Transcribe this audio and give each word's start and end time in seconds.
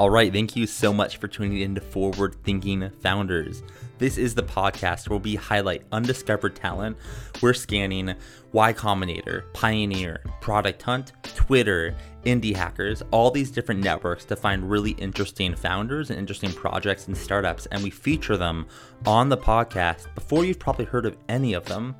All 0.00 0.08
right, 0.08 0.32
thank 0.32 0.56
you 0.56 0.66
so 0.66 0.94
much 0.94 1.18
for 1.18 1.28
tuning 1.28 1.60
in 1.60 1.74
to 1.74 1.80
Forward 1.82 2.34
Thinking 2.42 2.88
Founders. 3.02 3.62
This 3.98 4.16
is 4.16 4.34
the 4.34 4.42
podcast 4.42 5.10
where 5.10 5.18
we 5.18 5.34
highlight 5.34 5.82
undiscovered 5.92 6.56
talent. 6.56 6.96
We're 7.42 7.52
scanning 7.52 8.14
Y 8.52 8.72
Combinator, 8.72 9.42
Pioneer, 9.52 10.22
Product 10.40 10.80
Hunt, 10.80 11.12
Twitter, 11.22 11.94
Indie 12.24 12.56
Hackers, 12.56 13.02
all 13.10 13.30
these 13.30 13.50
different 13.50 13.84
networks 13.84 14.24
to 14.24 14.36
find 14.36 14.70
really 14.70 14.92
interesting 14.92 15.54
founders 15.54 16.08
and 16.08 16.18
interesting 16.18 16.52
projects 16.54 17.06
and 17.06 17.14
startups, 17.14 17.66
and 17.66 17.82
we 17.82 17.90
feature 17.90 18.38
them 18.38 18.68
on 19.04 19.28
the 19.28 19.36
podcast 19.36 20.14
before 20.14 20.46
you've 20.46 20.58
probably 20.58 20.86
heard 20.86 21.04
of 21.04 21.18
any 21.28 21.52
of 21.52 21.66
them. 21.66 21.94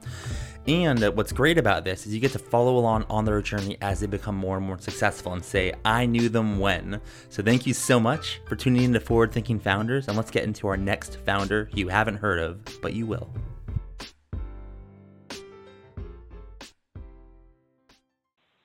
And 0.66 1.00
what's 1.16 1.32
great 1.32 1.56
about 1.56 1.84
this 1.84 2.06
is 2.06 2.12
you 2.12 2.20
get 2.20 2.32
to 2.32 2.38
follow 2.38 2.76
along 2.76 3.06
on 3.08 3.24
their 3.24 3.40
journey 3.40 3.78
as 3.80 4.00
they 4.00 4.06
become 4.06 4.36
more 4.36 4.58
and 4.58 4.66
more 4.66 4.78
successful 4.78 5.32
and 5.32 5.42
say, 5.42 5.72
I 5.86 6.04
knew 6.04 6.28
them 6.28 6.58
when. 6.58 7.00
So 7.30 7.42
thank 7.42 7.66
you 7.66 7.72
so 7.72 7.98
much 7.98 8.42
for 8.46 8.56
tuning 8.56 8.82
in 8.82 8.92
to 8.92 9.00
Forward 9.00 9.32
Thinking 9.32 9.58
Founders. 9.60 10.06
And 10.06 10.18
let's 10.18 10.30
get 10.30 10.44
into 10.44 10.68
our 10.68 10.76
next 10.76 11.16
founder 11.24 11.70
you 11.74 11.88
haven't 11.88 12.16
heard 12.16 12.38
of, 12.38 12.60
but 12.82 12.92
you 12.92 13.06
will. 13.06 13.32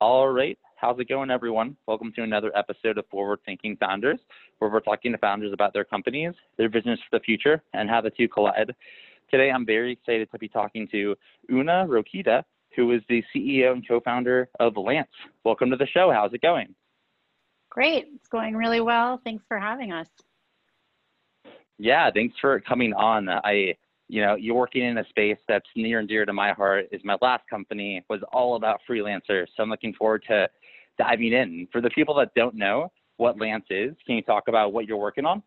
All 0.01 0.27
right. 0.27 0.59
How's 0.75 0.99
it 0.99 1.07
going, 1.07 1.31
everyone? 1.31 1.77
Welcome 1.87 2.11
to 2.17 2.23
another 2.23 2.51
episode 2.57 2.97
of 2.97 3.05
Forward 3.07 3.39
Thinking 3.45 3.77
Founders, 3.77 4.19
where 4.59 4.69
we're 4.69 4.81
talking 4.81 5.13
to 5.13 5.17
founders 5.17 5.53
about 5.53 5.71
their 5.71 5.85
companies, 5.85 6.33
their 6.57 6.69
visions 6.69 6.99
for 7.09 7.17
the 7.17 7.23
future, 7.23 7.63
and 7.73 7.89
how 7.89 8.01
the 8.01 8.09
two 8.09 8.27
collide. 8.27 8.75
Today, 9.31 9.49
I'm 9.49 9.65
very 9.65 9.93
excited 9.93 10.29
to 10.31 10.37
be 10.37 10.47
talking 10.47 10.87
to 10.89 11.15
Una 11.51 11.85
Rokita, 11.87 12.43
who 12.75 12.91
is 12.91 13.01
the 13.09 13.23
CEO 13.33 13.71
and 13.71 13.87
co-founder 13.87 14.49
of 14.59 14.77
Lance. 14.77 15.07
Welcome 15.43 15.71
to 15.71 15.75
the 15.75 15.87
show. 15.87 16.11
How's 16.11 16.33
it 16.33 16.41
going? 16.41 16.75
Great. 17.69 18.05
It's 18.13 18.27
going 18.27 18.55
really 18.55 18.81
well. 18.81 19.19
Thanks 19.23 19.43
for 19.47 19.59
having 19.59 19.91
us. 19.91 20.07
Yeah, 21.79 22.09
thanks 22.11 22.35
for 22.39 22.59
coming 22.61 22.93
on. 22.93 23.27
I, 23.27 23.75
you 24.07 24.21
know, 24.21 24.35
you're 24.35 24.55
working 24.55 24.83
in 24.83 24.99
a 24.99 25.07
space 25.09 25.39
that's 25.47 25.67
near 25.75 25.99
and 25.99 26.07
dear 26.07 26.25
to 26.25 26.31
my 26.31 26.53
heart. 26.53 26.87
Is 26.91 27.01
my 27.03 27.17
last 27.21 27.49
company 27.49 28.03
was 28.09 28.21
all 28.31 28.55
about 28.55 28.79
freelancers, 28.87 29.47
so 29.57 29.63
I'm 29.63 29.69
looking 29.69 29.93
forward 29.93 30.23
to 30.27 30.47
diving 30.99 31.33
in. 31.33 31.67
For 31.71 31.81
the 31.81 31.89
people 31.89 32.13
that 32.15 32.33
don't 32.35 32.55
know 32.55 32.91
what 33.17 33.39
Lance 33.39 33.65
is, 33.71 33.95
can 34.05 34.15
you 34.15 34.21
talk 34.21 34.47
about 34.47 34.71
what 34.71 34.85
you're 34.85 34.97
working 34.97 35.25
on? 35.25 35.41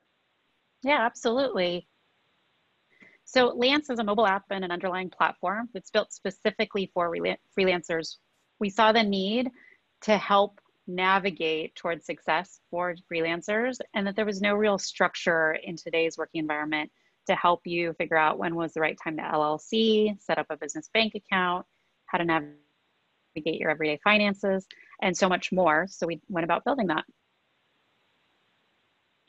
Yeah, 0.83 0.98
absolutely. 1.00 1.86
So 3.30 3.48
Lance 3.48 3.90
is 3.90 3.98
a 3.98 4.04
mobile 4.04 4.26
app 4.26 4.44
and 4.48 4.64
an 4.64 4.70
underlying 4.70 5.10
platform 5.10 5.68
that's 5.74 5.90
built 5.90 6.14
specifically 6.14 6.90
for 6.94 7.14
freelancers. 7.14 8.16
We 8.58 8.70
saw 8.70 8.90
the 8.90 9.02
need 9.02 9.50
to 10.00 10.16
help 10.16 10.62
navigate 10.86 11.74
towards 11.74 12.06
success 12.06 12.60
for 12.70 12.94
freelancers 13.12 13.80
and 13.92 14.06
that 14.06 14.16
there 14.16 14.24
was 14.24 14.40
no 14.40 14.54
real 14.54 14.78
structure 14.78 15.58
in 15.62 15.76
today's 15.76 16.16
working 16.16 16.38
environment 16.38 16.90
to 17.26 17.34
help 17.34 17.66
you 17.66 17.92
figure 17.98 18.16
out 18.16 18.38
when 18.38 18.54
was 18.54 18.72
the 18.72 18.80
right 18.80 18.96
time 19.04 19.18
to 19.18 19.22
LLC, 19.22 20.18
set 20.18 20.38
up 20.38 20.46
a 20.48 20.56
business 20.56 20.88
bank 20.94 21.14
account, 21.14 21.66
how 22.06 22.16
to 22.16 22.24
navigate 22.24 23.60
your 23.60 23.68
everyday 23.68 24.00
finances, 24.02 24.66
and 25.02 25.14
so 25.14 25.28
much 25.28 25.52
more. 25.52 25.86
So 25.90 26.06
we 26.06 26.18
went 26.30 26.44
about 26.44 26.64
building 26.64 26.86
that. 26.86 27.04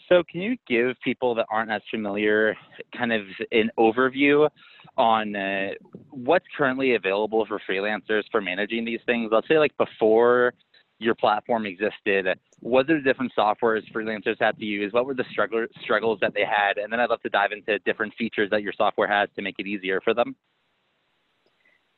So, 0.09 0.23
can 0.29 0.41
you 0.41 0.57
give 0.67 0.95
people 1.03 1.35
that 1.35 1.45
aren't 1.51 1.69
as 1.69 1.83
familiar 1.91 2.57
kind 2.97 3.13
of 3.13 3.21
an 3.51 3.69
overview 3.77 4.49
on 4.97 5.35
uh, 5.35 5.69
what's 6.09 6.45
currently 6.57 6.95
available 6.95 7.45
for 7.45 7.61
freelancers 7.69 8.23
for 8.31 8.41
managing 8.41 8.85
these 8.85 9.01
things? 9.05 9.29
Let's 9.31 9.47
say, 9.47 9.59
like 9.59 9.77
before 9.77 10.53
your 10.97 11.13
platform 11.13 11.67
existed, 11.67 12.27
what 12.59 12.89
are 12.89 12.97
the 12.97 13.03
different 13.03 13.31
softwares 13.37 13.83
freelancers 13.93 14.35
had 14.39 14.57
to 14.57 14.65
use? 14.65 14.91
What 14.91 15.05
were 15.05 15.13
the 15.13 15.25
struggle, 15.31 15.67
struggles 15.83 16.17
that 16.21 16.33
they 16.33 16.43
had? 16.43 16.79
And 16.79 16.91
then 16.91 16.99
I'd 16.99 17.11
love 17.11 17.21
to 17.21 17.29
dive 17.29 17.51
into 17.51 17.77
different 17.79 18.13
features 18.15 18.49
that 18.49 18.63
your 18.63 18.73
software 18.75 19.07
has 19.07 19.29
to 19.35 19.43
make 19.43 19.55
it 19.59 19.67
easier 19.67 20.01
for 20.01 20.15
them. 20.15 20.35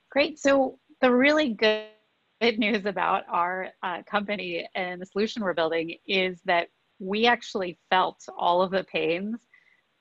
Great. 0.10 0.38
So, 0.38 0.78
the 1.00 1.12
really 1.12 1.54
good 1.54 2.60
news 2.60 2.86
about 2.86 3.24
our 3.30 3.70
uh, 3.82 4.04
company 4.04 4.68
and 4.76 5.02
the 5.02 5.06
solution 5.06 5.42
we're 5.42 5.54
building 5.54 5.96
is 6.06 6.42
that 6.44 6.68
we 7.02 7.26
actually 7.26 7.80
felt 7.90 8.20
all 8.38 8.62
of 8.62 8.70
the 8.70 8.84
pains 8.84 9.42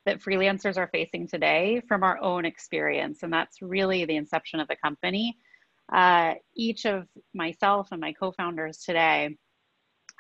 that 0.05 0.21
freelancers 0.21 0.77
are 0.77 0.89
facing 0.93 1.27
today 1.27 1.81
from 1.89 2.03
our 2.03 2.21
own 2.23 2.45
experience. 2.45 3.23
And 3.23 3.33
that's 3.33 3.63
really 3.63 4.05
the 4.05 4.17
inception 4.17 4.61
of 4.61 4.69
the 4.69 4.77
company. 4.77 5.37
Uh, 5.93 6.35
each 6.55 6.85
of 6.85 7.07
myself 7.35 7.89
and 7.91 8.01
my 8.01 8.13
co 8.13 8.33
founders 8.33 8.79
today 8.79 9.37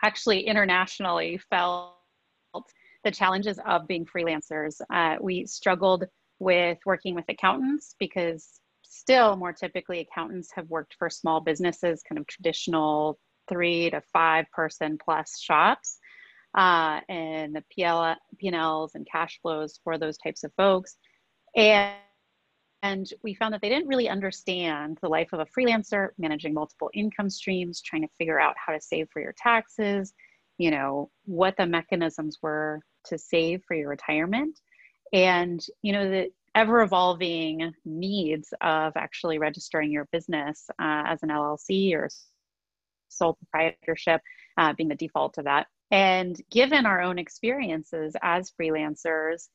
actually 0.03 0.47
internationally 0.47 1.39
felt 1.51 1.97
the 3.05 3.11
challenges 3.11 3.59
of 3.67 3.87
being 3.87 4.07
freelancers. 4.07 4.81
Uh, 4.93 5.17
we 5.21 5.47
struggled 5.47 6.07
with 6.39 6.79
working 6.87 7.15
with 7.15 7.27
accountants 7.29 7.95
because 7.99 8.61
still 8.83 9.37
more 9.37 9.53
typically 9.53 10.01
accountants 10.01 10.51
have 10.55 10.69
worked 10.71 10.95
for 10.99 11.11
small 11.11 11.41
businesses, 11.41 12.03
kind 12.09 12.19
of 12.19 12.27
traditional 12.27 13.19
three 13.49 13.91
to 13.91 14.01
five 14.13 14.47
person 14.53 14.99
plus 15.03 15.39
shops 15.39 15.99
uh, 16.57 17.01
and 17.09 17.55
the 17.55 17.65
PL, 17.75 18.17
P&Ls 18.39 18.95
and 18.95 19.07
cash 19.11 19.39
flows 19.43 19.81
for 19.85 19.99
those 19.99 20.19
types 20.19 20.45
of 20.45 20.53
folks. 20.57 20.97
And, 21.57 21.95
and 22.83 23.13
we 23.23 23.35
found 23.35 23.55
that 23.55 23.61
they 23.61 23.69
didn't 23.69 23.89
really 23.89 24.09
understand 24.09 24.99
the 25.03 25.09
life 25.09 25.33
of 25.33 25.41
a 25.41 25.47
freelancer, 25.47 26.09
managing 26.19 26.55
multiple 26.55 26.91
income 26.95 27.31
streams, 27.31 27.83
trying 27.83 28.03
to 28.03 28.15
figure 28.19 28.41
out 28.41 28.55
how 28.65 28.73
to 28.73 28.81
save 28.81 29.09
for 29.13 29.21
your 29.21 29.35
taxes, 29.37 30.13
you 30.59 30.71
know, 30.71 31.11
what 31.25 31.57
the 31.57 31.67
mechanisms 31.67 32.39
were 32.43 32.81
to 33.07 33.19
save 33.19 33.63
for 33.67 33.77
your 33.77 33.89
retirement. 33.89 34.59
And, 35.13 35.65
you 35.83 35.93
know, 35.93 36.09
the 36.09 36.31
ever 36.55 36.83
evolving 36.83 37.73
needs 37.85 38.53
of 38.61 38.93
actually 38.97 39.39
registering 39.39 39.93
your 39.93 40.09
business 40.11 40.69
uh, 40.81 41.05
as 41.07 41.23
an 41.23 41.29
LLC 41.29 41.95
or 41.95 42.09
sole 43.09 43.35
proprietorship 43.35 44.21
uh, 44.57 44.73
being 44.73 44.89
the 44.89 44.95
default 44.95 45.39
of 45.39 45.45
that 45.45 45.67
and 45.91 46.41
given 46.51 46.87
our 46.87 47.01
own 47.01 47.19
experiences 47.19 48.15
as 48.23 48.53
freelancers 48.61 49.49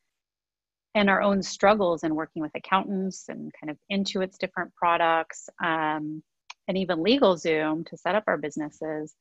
and 0.93 1.09
our 1.09 1.21
own 1.21 1.41
struggles 1.41 2.03
in 2.03 2.15
working 2.15 2.41
with 2.41 2.51
accountants 2.55 3.25
and 3.29 3.51
kind 3.59 3.69
of 3.69 3.77
Intuit's 3.91 4.37
different 4.37 4.73
products, 4.75 5.49
um, 5.63 6.23
and 6.67 6.77
even 6.77 6.99
LegalZoom 6.99 7.85
to 7.87 7.97
set 7.97 8.15
up 8.15 8.23
our 8.27 8.37
businesses, 8.37 9.13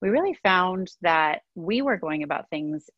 we 0.00 0.08
really 0.08 0.34
found 0.42 0.90
that 1.02 1.40
we 1.54 1.82
were 1.82 1.96
going 1.96 2.22
about 2.22 2.48
things 2.50 2.88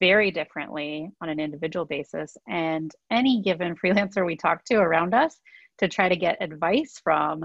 very 0.00 0.30
differently 0.30 1.10
on 1.20 1.28
an 1.28 1.38
individual 1.38 1.84
basis. 1.84 2.36
And 2.48 2.90
any 3.10 3.42
given 3.42 3.76
freelancer 3.84 4.24
we 4.26 4.36
talked 4.36 4.66
to 4.68 4.76
around 4.76 5.14
us 5.14 5.38
to 5.78 5.88
try 5.88 6.08
to 6.08 6.16
get 6.16 6.42
advice 6.42 7.00
from 7.02 7.44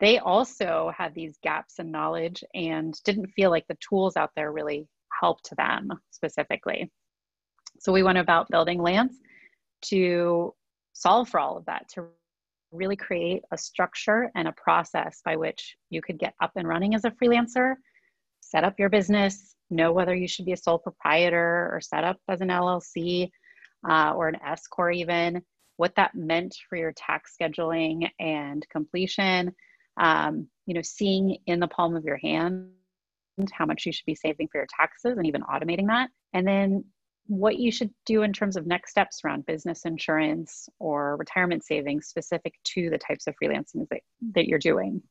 they 0.00 0.18
also 0.18 0.92
had 0.96 1.14
these 1.14 1.38
gaps 1.42 1.78
in 1.78 1.90
knowledge 1.90 2.42
and 2.54 2.94
didn't 3.04 3.28
feel 3.28 3.50
like 3.50 3.66
the 3.68 3.78
tools 3.88 4.16
out 4.16 4.30
there 4.34 4.52
really 4.52 4.88
helped 5.20 5.54
them 5.56 5.88
specifically. 6.10 6.90
So 7.80 7.92
we 7.92 8.02
went 8.02 8.18
about 8.18 8.48
building 8.50 8.80
Lance 8.80 9.16
to 9.86 10.54
solve 10.92 11.28
for 11.28 11.40
all 11.40 11.56
of 11.56 11.66
that, 11.66 11.88
to 11.94 12.06
really 12.72 12.96
create 12.96 13.42
a 13.52 13.58
structure 13.58 14.30
and 14.34 14.48
a 14.48 14.52
process 14.52 15.20
by 15.24 15.36
which 15.36 15.76
you 15.90 16.02
could 16.02 16.18
get 16.18 16.34
up 16.40 16.52
and 16.56 16.66
running 16.66 16.94
as 16.94 17.04
a 17.04 17.10
freelancer, 17.10 17.74
set 18.40 18.64
up 18.64 18.74
your 18.78 18.90
business, 18.90 19.54
know 19.70 19.92
whether 19.92 20.14
you 20.14 20.28
should 20.28 20.44
be 20.44 20.52
a 20.52 20.56
sole 20.56 20.78
proprietor 20.78 21.70
or 21.72 21.80
set 21.80 22.04
up 22.04 22.18
as 22.28 22.40
an 22.40 22.48
LLC 22.48 23.30
uh, 23.88 24.12
or 24.14 24.28
an 24.28 24.38
S 24.44 24.66
Corp 24.66 24.94
even, 24.94 25.42
what 25.76 25.94
that 25.96 26.14
meant 26.14 26.54
for 26.68 26.76
your 26.76 26.92
tax 26.92 27.34
scheduling 27.40 28.08
and 28.18 28.66
completion, 28.70 29.52
um, 30.00 30.48
you 30.66 30.74
know, 30.74 30.82
seeing 30.82 31.36
in 31.46 31.60
the 31.60 31.68
palm 31.68 31.96
of 31.96 32.04
your 32.04 32.16
hand 32.16 32.68
how 33.52 33.66
much 33.66 33.86
you 33.86 33.92
should 33.92 34.06
be 34.06 34.14
saving 34.14 34.48
for 34.48 34.58
your 34.58 34.66
taxes 34.78 35.18
and 35.18 35.26
even 35.26 35.42
automating 35.42 35.86
that. 35.88 36.10
And 36.32 36.46
then 36.46 36.84
what 37.26 37.58
you 37.58 37.72
should 37.72 37.90
do 38.04 38.22
in 38.22 38.32
terms 38.32 38.56
of 38.56 38.66
next 38.66 38.90
steps 38.90 39.22
around 39.24 39.46
business 39.46 39.84
insurance 39.84 40.68
or 40.78 41.16
retirement 41.16 41.64
savings 41.64 42.06
specific 42.06 42.54
to 42.64 42.90
the 42.90 42.98
types 42.98 43.26
of 43.26 43.34
freelancing 43.42 43.88
that, 43.90 44.00
that 44.34 44.46
you're 44.46 44.58
doing. 44.58 45.02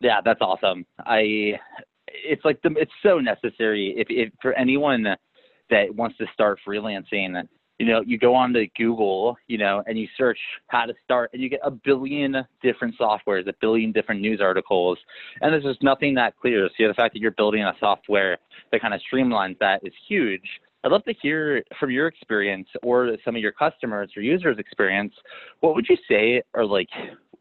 Yeah, 0.00 0.20
that's 0.24 0.40
awesome. 0.40 0.84
I 0.98 1.58
it's 2.08 2.44
like 2.44 2.60
the, 2.62 2.74
it's 2.76 2.92
so 3.02 3.18
necessary 3.18 3.94
if, 3.96 4.08
if 4.10 4.32
for 4.42 4.52
anyone 4.54 5.06
that 5.70 5.94
wants 5.94 6.18
to 6.18 6.26
start 6.32 6.58
freelancing 6.66 7.46
you 7.82 7.88
know, 7.88 8.00
you 8.06 8.16
go 8.16 8.32
on 8.32 8.52
to 8.52 8.68
Google, 8.78 9.36
you 9.48 9.58
know, 9.58 9.82
and 9.88 9.98
you 9.98 10.06
search 10.16 10.38
how 10.68 10.86
to 10.86 10.94
start, 11.02 11.30
and 11.32 11.42
you 11.42 11.48
get 11.48 11.58
a 11.64 11.70
billion 11.72 12.36
different 12.62 12.94
softwares, 12.96 13.48
a 13.48 13.54
billion 13.60 13.90
different 13.90 14.20
news 14.20 14.40
articles, 14.40 14.98
and 15.40 15.52
there's 15.52 15.64
just 15.64 15.82
nothing 15.82 16.14
that 16.14 16.38
clear. 16.40 16.68
So 16.78 16.86
the 16.86 16.94
fact 16.94 17.12
that 17.14 17.18
you're 17.18 17.32
building 17.32 17.64
a 17.64 17.72
software 17.80 18.38
that 18.70 18.80
kind 18.80 18.94
of 18.94 19.00
streamlines 19.12 19.58
that 19.58 19.80
is 19.82 19.92
huge. 20.06 20.48
I'd 20.84 20.92
love 20.92 21.02
to 21.06 21.14
hear 21.20 21.64
from 21.80 21.90
your 21.90 22.06
experience 22.06 22.68
or 22.84 23.16
some 23.24 23.34
of 23.34 23.42
your 23.42 23.50
customers 23.50 24.12
or 24.16 24.22
users' 24.22 24.58
experience. 24.60 25.14
What 25.58 25.74
would 25.74 25.86
you 25.88 25.96
say 26.08 26.40
are 26.54 26.64
like 26.64 26.88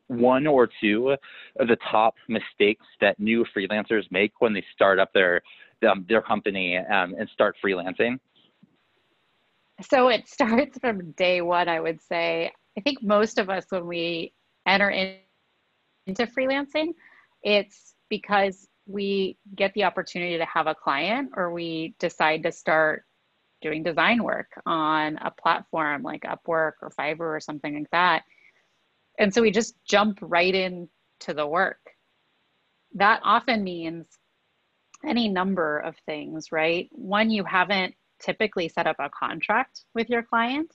one 0.07 0.47
or 0.47 0.67
two 0.81 1.15
of 1.59 1.67
the 1.67 1.77
top 1.91 2.15
mistakes 2.27 2.85
that 2.99 3.19
new 3.19 3.45
freelancers 3.55 4.03
make 4.09 4.31
when 4.39 4.53
they 4.53 4.65
start 4.73 4.97
up 4.97 5.13
their 5.13 5.44
um, 5.87 6.03
their 6.09 6.21
company 6.23 6.77
um, 6.77 7.13
and 7.19 7.29
start 7.31 7.55
freelancing? 7.63 8.17
So 9.89 10.10
it 10.10 10.28
starts 10.30 10.78
from 10.80 11.12
day 11.12 11.42
one, 11.42 11.69
I 11.69 11.80
would 11.80 12.01
say. 12.01 12.51
I 12.78 12.81
think 12.81 13.04
most 13.04 13.38
of 13.38 13.50
us, 13.50 13.66
when 13.69 13.88
we 13.88 14.33
enter 14.68 14.89
in, 14.89 15.18
into 16.07 16.25
freelancing, 16.28 16.94
it's 17.44 17.95
because 18.10 18.68
we 18.88 19.38
get 19.56 19.74
the 19.74 19.83
opportunity 19.83 20.38
to 20.38 20.45
have 20.45 20.68
a 20.68 20.75
client 20.75 21.31
or 21.36 21.54
we 21.54 21.95
decide 22.00 22.44
to 22.44 22.51
start 22.51 23.04
doing 23.62 23.83
design 23.83 24.24
work 24.24 24.48
on 24.66 25.18
a 25.18 25.31
platform 25.31 26.01
like 26.01 26.24
Upwork 26.24 26.74
or 26.81 26.92
Fiverr 27.00 27.36
or 27.36 27.39
something 27.39 27.75
like 27.75 27.89
that. 27.92 28.24
And 29.19 29.33
so 29.33 29.42
we 29.42 29.51
just 29.51 29.75
jump 29.88 30.18
right 30.22 30.54
into 30.54 30.89
the 31.28 31.45
work. 31.45 31.80
That 32.95 33.22
often 33.24 33.63
means 33.63 34.07
any 35.06 35.30
number 35.30 35.80
of 35.80 35.95
things, 36.06 36.51
right? 36.51 36.89
One, 36.92 37.30
you 37.30 37.44
haven't 37.44 37.94
typically 38.21 38.69
set 38.69 38.88
up 38.88 38.97
a 39.00 39.09
contract 39.09 39.81
with 39.94 40.09
your 40.09 40.23
client. 40.23 40.73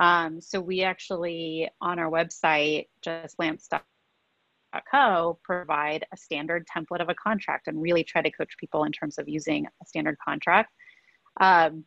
Um, 0.00 0.40
so 0.40 0.60
we 0.60 0.82
actually, 0.82 1.68
on 1.80 1.98
our 1.98 2.10
website, 2.10 2.86
justlance.co, 3.04 3.80
provide 5.42 6.06
a 6.12 6.16
standard 6.16 6.66
template 6.66 7.02
of 7.02 7.08
a 7.08 7.14
contract 7.14 7.66
and 7.68 7.82
really 7.82 8.04
try 8.04 8.22
to 8.22 8.30
coach 8.30 8.56
people 8.58 8.84
in 8.84 8.92
terms 8.92 9.18
of 9.18 9.28
using 9.28 9.66
a 9.66 9.86
standard 9.86 10.16
contract. 10.24 10.72
Um, 11.40 11.84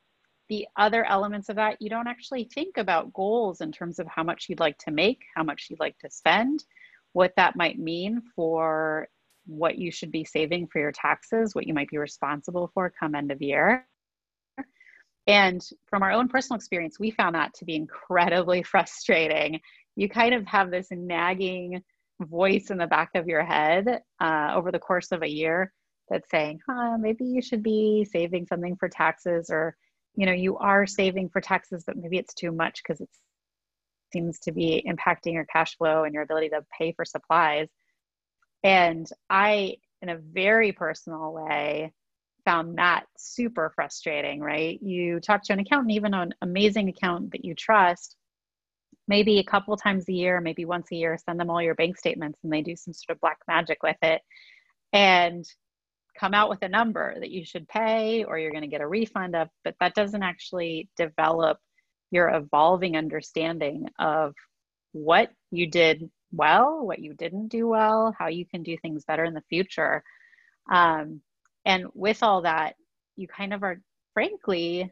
the 0.50 0.68
other 0.76 1.06
elements 1.06 1.50
of 1.50 1.56
that, 1.56 1.82
you 1.82 1.90
don't 1.90 2.08
actually 2.08 2.50
think 2.54 2.78
about 2.78 3.14
goals 3.14 3.62
in 3.62 3.72
terms 3.72 4.00
of 4.00 4.08
how 4.08 4.24
much 4.24 4.48
you'd 4.50 4.60
like 4.60 4.78
to 4.80 4.92
make, 4.92 5.24
how 5.36 5.44
much 5.44 5.68
you'd 5.70 5.80
like 5.80 5.98
to 6.00 6.10
spend, 6.10 6.66
what 7.14 7.34
that 7.38 7.56
might 7.56 7.80
mean 7.80 8.22
for 8.36 9.08
what 9.46 9.78
you 9.78 9.92
should 9.92 10.12
be 10.12 10.24
saving 10.24 10.68
for 10.68 10.80
your 10.80 10.92
taxes, 10.92 11.56
what 11.56 11.68
you 11.68 11.74
might 11.74 11.90
be 11.90 11.98
responsible 11.98 12.70
for 12.74 12.90
come 12.90 13.16
end 13.16 13.32
of 13.32 13.42
year. 13.42 13.86
And 15.28 15.62
from 15.88 16.04
our 16.04 16.12
own 16.12 16.28
personal 16.28 16.58
experience, 16.58 17.00
we 17.00 17.12
found 17.12 17.36
that 17.36 17.54
to 17.56 17.66
be 17.66 17.76
incredibly 17.76 18.64
frustrating. 18.64 19.60
You 19.96 20.10
kind 20.10 20.34
of 20.34 20.46
have 20.48 20.72
this 20.72 20.88
nagging 20.92 21.82
voice 22.22 22.70
in 22.70 22.78
the 22.78 22.88
back 22.88 23.10
of 23.16 23.28
your 23.28 23.44
head 23.44 24.02
uh, 24.20 24.52
over 24.56 24.72
the 24.72 24.80
course 24.80 25.12
of 25.12 25.24
a 25.24 25.30
year 25.30 25.72
that's 26.10 26.30
saying, 26.30 26.60
huh, 26.68 26.98
maybe 26.98 27.26
you 27.26 27.42
should 27.42 27.64
be 27.64 28.06
saving 28.12 28.46
something 28.48 28.76
for 28.76 28.90
taxes 28.90 29.50
or 29.50 29.76
you 30.16 30.26
know 30.26 30.32
you 30.32 30.58
are 30.58 30.86
saving 30.86 31.30
for 31.30 31.42
taxes 31.42 31.84
but 31.86 31.98
maybe 31.98 32.18
it's 32.18 32.34
too 32.34 32.52
much 32.52 32.82
because 32.84 33.02
it 33.02 33.10
seems 34.12 34.40
to 34.40 34.52
be 34.52 34.86
impacting 34.88 35.34
your 35.34 35.46
cash 35.46 35.76
flow 35.78 36.04
and 36.04 36.14
your 36.14 36.24
ability 36.24 36.50
to 36.50 36.64
pay 36.78 36.94
for 36.94 37.06
supplies 37.06 37.68
and 38.64 39.08
i 39.30 39.76
in 40.02 40.10
a 40.10 40.18
very 40.18 40.72
personal 40.72 41.34
way 41.34 41.92
found 42.46 42.78
that 42.78 43.06
super 43.18 43.72
frustrating 43.76 44.40
right 44.40 44.82
you 44.82 45.20
talk 45.20 45.44
to 45.44 45.54
an 45.54 45.60
accountant 45.60 45.92
even 45.92 46.14
an 46.14 46.34
amazing 46.42 46.90
accountant 46.90 47.32
that 47.32 47.46
you 47.46 47.56
trust 47.56 48.16
maybe 49.08 49.40
a 49.40 49.44
couple 49.44 49.76
times 49.76 50.08
a 50.08 50.14
year 50.14 50.42
maybe 50.42 50.66
once 50.66 50.88
a 50.92 50.96
year 50.96 51.18
send 51.18 51.40
them 51.40 51.50
all 51.50 51.62
your 51.62 51.76
bank 51.76 51.98
statements 51.98 52.40
and 52.44 52.52
they 52.52 52.62
do 52.62 52.76
some 52.76 52.94
sort 52.94 53.16
of 53.16 53.22
black 53.22 53.40
magic 53.48 53.82
with 53.84 53.98
it 54.02 54.22
and 54.94 55.46
come 56.18 56.34
out 56.34 56.50
with 56.50 56.62
a 56.62 56.70
number 56.70 57.20
that 57.20 57.32
you 57.32 57.44
should 57.44 57.68
pay 57.68 58.24
or 58.24 58.38
you're 58.38 58.52
going 58.52 58.62
to 58.62 58.68
get 58.68 58.82
a 58.82 58.88
refund 58.88 59.36
of, 59.36 59.50
but 59.64 59.76
that 59.80 59.96
doesn't 59.96 60.24
actually 60.24 60.90
develop 60.96 61.58
your 62.12 62.30
evolving 62.30 62.96
understanding 62.96 63.88
of 64.00 64.34
what 64.92 65.32
you 65.52 65.68
did 65.68 66.10
well, 66.32 66.86
what 66.86 67.00
you 67.00 67.14
didn't 67.14 67.48
do 67.48 67.68
well, 67.68 68.16
how 68.18 68.28
you 68.28 68.46
can 68.46 68.64
do 68.64 68.78
things 68.78 69.06
better 69.06 69.24
in 69.24 69.34
the 69.34 69.44
future. 69.50 70.04
Um, 70.72 71.22
and 71.66 71.86
with 71.94 72.24
all 72.24 72.42
that, 72.42 72.76
you 73.16 73.28
kind 73.28 73.54
of 73.54 73.64
are 73.64 73.82
frankly 74.14 74.92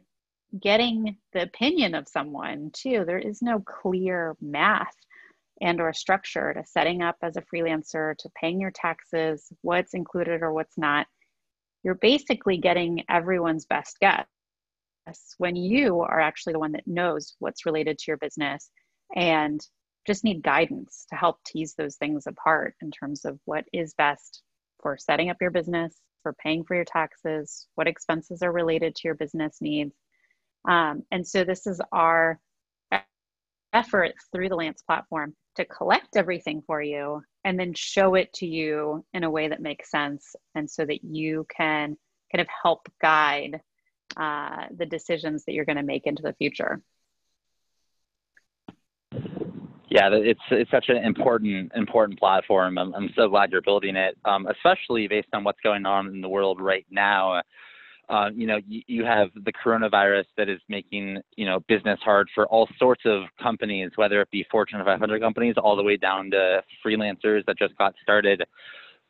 getting 0.60 1.16
the 1.32 1.42
opinion 1.42 1.94
of 1.94 2.08
someone 2.08 2.70
too. 2.72 3.04
There 3.06 3.18
is 3.18 3.42
no 3.42 3.60
clear 3.60 4.36
math 4.40 4.94
and 5.62 5.80
or 5.80 5.92
structure 5.92 6.52
to 6.52 6.64
setting 6.66 7.02
up 7.02 7.16
as 7.22 7.36
a 7.36 7.42
freelancer 7.42 8.16
to 8.18 8.28
paying 8.40 8.60
your 8.60 8.72
taxes 8.72 9.52
what's 9.62 9.94
included 9.94 10.42
or 10.42 10.52
what's 10.52 10.76
not 10.76 11.06
you're 11.84 11.94
basically 11.96 12.56
getting 12.58 13.02
everyone's 13.08 13.66
best 13.66 13.98
guess 14.00 14.26
when 15.38 15.56
you 15.56 16.00
are 16.00 16.20
actually 16.20 16.52
the 16.52 16.58
one 16.58 16.72
that 16.72 16.86
knows 16.86 17.34
what's 17.38 17.66
related 17.66 17.98
to 17.98 18.04
your 18.08 18.16
business 18.18 18.70
and 19.16 19.60
just 20.06 20.24
need 20.24 20.42
guidance 20.42 21.06
to 21.08 21.16
help 21.16 21.38
tease 21.44 21.74
those 21.74 21.96
things 21.96 22.26
apart 22.26 22.74
in 22.82 22.90
terms 22.90 23.24
of 23.24 23.38
what 23.44 23.64
is 23.72 23.94
best 23.94 24.42
for 24.80 24.96
setting 24.98 25.30
up 25.30 25.36
your 25.40 25.50
business 25.50 26.00
for 26.22 26.32
paying 26.34 26.64
for 26.64 26.74
your 26.74 26.84
taxes 26.84 27.66
what 27.74 27.88
expenses 27.88 28.42
are 28.42 28.52
related 28.52 28.94
to 28.94 29.02
your 29.04 29.14
business 29.14 29.58
needs. 29.60 29.94
Um, 30.68 31.02
and 31.10 31.26
so 31.26 31.44
this 31.44 31.66
is 31.66 31.80
our 31.92 32.38
effort 33.72 34.12
through 34.32 34.48
the 34.48 34.56
Lance 34.56 34.82
platform 34.82 35.34
to 35.56 35.64
collect 35.64 36.16
everything 36.16 36.62
for 36.66 36.82
you 36.82 37.22
and 37.44 37.58
then 37.58 37.74
show 37.74 38.14
it 38.14 38.32
to 38.34 38.46
you 38.46 39.04
in 39.12 39.24
a 39.24 39.30
way 39.30 39.48
that 39.48 39.60
makes 39.60 39.90
sense 39.90 40.34
and 40.54 40.70
so 40.70 40.84
that 40.84 41.04
you 41.04 41.46
can 41.54 41.96
kind 42.32 42.40
of 42.40 42.46
help 42.62 42.88
guide 43.00 43.60
uh, 44.16 44.66
the 44.76 44.86
decisions 44.86 45.44
that 45.44 45.52
you're 45.52 45.64
going 45.64 45.76
to 45.76 45.82
make 45.82 46.06
into 46.06 46.22
the 46.22 46.34
future 46.34 46.82
yeah 49.92 50.08
it's 50.12 50.40
it's 50.50 50.70
such 50.70 50.86
an 50.88 50.96
important 50.98 51.70
important 51.74 52.18
platform 52.18 52.78
i'm, 52.78 52.94
I'm 52.94 53.10
so 53.14 53.28
glad 53.28 53.52
you're 53.52 53.62
building 53.62 53.96
it 53.96 54.16
um, 54.24 54.46
especially 54.46 55.06
based 55.06 55.28
on 55.32 55.44
what's 55.44 55.60
going 55.60 55.86
on 55.86 56.08
in 56.08 56.20
the 56.20 56.28
world 56.28 56.60
right 56.60 56.86
now 56.90 57.42
uh, 58.08 58.28
you 58.34 58.46
know, 58.46 58.58
you, 58.68 58.82
you 58.88 59.04
have 59.04 59.28
the 59.34 59.52
coronavirus 59.52 60.24
that 60.36 60.48
is 60.48 60.60
making, 60.68 61.18
you 61.36 61.46
know, 61.46 61.60
business 61.68 61.98
hard 62.04 62.28
for 62.34 62.46
all 62.48 62.68
sorts 62.78 63.02
of 63.06 63.22
companies, 63.40 63.90
whether 63.96 64.20
it 64.20 64.30
be 64.30 64.44
Fortune 64.50 64.80
500 64.84 65.20
companies 65.20 65.54
all 65.56 65.76
the 65.76 65.82
way 65.82 65.96
down 65.96 66.30
to 66.30 66.62
freelancers 66.84 67.42
that 67.46 67.56
just 67.58 67.76
got 67.78 67.94
started. 68.02 68.42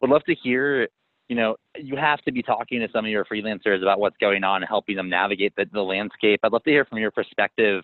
Would 0.00 0.10
love 0.10 0.22
to 0.24 0.34
hear, 0.34 0.88
you 1.32 1.36
know, 1.36 1.56
you 1.78 1.96
have 1.96 2.20
to 2.24 2.30
be 2.30 2.42
talking 2.42 2.80
to 2.80 2.88
some 2.92 3.06
of 3.06 3.10
your 3.10 3.24
freelancers 3.24 3.80
about 3.80 3.98
what's 3.98 4.18
going 4.18 4.44
on 4.44 4.56
and 4.56 4.68
helping 4.68 4.96
them 4.96 5.08
navigate 5.08 5.56
the, 5.56 5.64
the 5.72 5.80
landscape. 5.80 6.40
I'd 6.42 6.52
love 6.52 6.62
to 6.64 6.70
hear 6.70 6.84
from 6.84 6.98
your 6.98 7.10
perspective. 7.10 7.82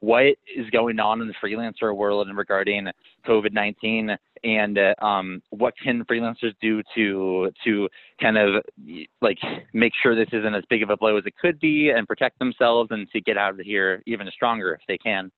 What 0.00 0.36
is 0.54 0.68
going 0.70 1.00
on 1.00 1.22
in 1.22 1.26
the 1.26 1.32
freelancer 1.42 1.96
world 1.96 2.28
and 2.28 2.36
regarding 2.36 2.88
COVID 3.26 3.54
19 3.54 4.10
and 4.44 4.78
uh, 4.78 4.94
um, 5.02 5.42
what 5.48 5.72
can 5.82 6.04
freelancers 6.04 6.52
do 6.60 6.82
to 6.94 7.50
to 7.64 7.88
kind 8.20 8.36
of 8.36 8.62
like 9.22 9.38
make 9.72 9.94
sure 10.02 10.14
this 10.14 10.28
isn't 10.34 10.54
as 10.54 10.64
big 10.68 10.82
of 10.82 10.90
a 10.90 10.96
blow 10.98 11.16
as 11.16 11.24
it 11.24 11.38
could 11.40 11.58
be 11.58 11.88
and 11.88 12.06
protect 12.06 12.38
themselves 12.38 12.90
and 12.90 13.10
to 13.12 13.20
get 13.22 13.38
out 13.38 13.58
of 13.58 13.60
here 13.60 14.02
even 14.04 14.28
stronger 14.30 14.74
if 14.74 14.80
they 14.86 14.98
can? 14.98 15.32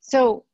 So 0.00 0.44